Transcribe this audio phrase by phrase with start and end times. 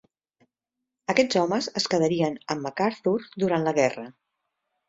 [1.15, 4.09] Aquests homes es quedarien amb MacArthur durant la guerra.